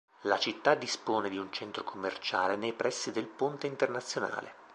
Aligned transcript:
La 0.21 0.39
città 0.39 0.73
dispone 0.73 1.29
di 1.29 1.37
un 1.37 1.51
centro 1.51 1.83
commerciale 1.83 2.55
nei 2.55 2.73
pressi 2.73 3.11
del 3.11 3.27
Ponte 3.27 3.67
Internazionale. 3.67 4.55